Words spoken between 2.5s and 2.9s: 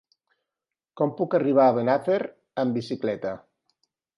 amb